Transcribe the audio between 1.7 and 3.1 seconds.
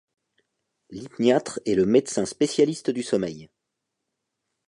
le médecin spécialiste du